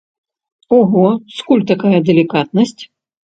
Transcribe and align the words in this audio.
Ого, 0.77 1.03
скуль 1.41 1.61
такая 1.73 1.99
далікатнасць? 2.09 2.77